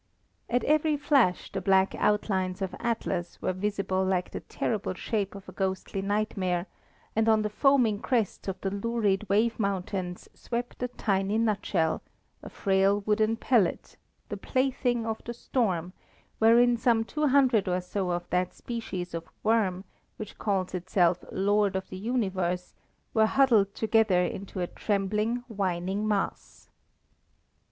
At 0.49 0.63
every 0.63 0.97
flash 0.97 1.51
the 1.51 1.61
black 1.61 1.93
outlines 1.93 2.63
of 2.63 2.73
Atlas 2.79 3.39
were 3.39 3.53
visible 3.53 4.03
like 4.03 4.31
the 4.31 4.39
terrible 4.39 4.95
shape 4.95 5.35
of 5.35 5.47
a 5.47 5.51
ghostly 5.51 6.01
nightmare, 6.01 6.65
and 7.15 7.29
on 7.29 7.43
the 7.43 7.51
foaming 7.51 7.99
crests 7.99 8.47
of 8.47 8.59
the 8.61 8.71
lurid 8.71 9.29
wave 9.29 9.59
mountains 9.59 10.27
swept 10.33 10.81
a 10.81 10.87
tiny 10.87 11.37
nutshell, 11.37 12.01
a 12.41 12.49
frail 12.49 13.01
wooden 13.01 13.37
pellet, 13.37 13.95
the 14.29 14.37
plaything 14.37 15.05
of 15.05 15.23
the 15.23 15.35
storm, 15.35 15.93
wherein 16.39 16.77
some 16.77 17.03
two 17.03 17.27
hundred 17.27 17.67
or 17.67 17.79
so 17.79 18.09
of 18.09 18.27
that 18.31 18.55
species 18.55 19.13
of 19.13 19.29
worm 19.43 19.83
which 20.17 20.39
calls 20.39 20.73
itself 20.73 21.23
Lord 21.31 21.75
of 21.75 21.87
the 21.89 21.97
Universe 21.97 22.73
were 23.13 23.27
huddled 23.27 23.75
together 23.75 24.23
into 24.23 24.61
a 24.61 24.65
trembling, 24.65 25.43
whining 25.47 26.07
mass. 26.07 26.71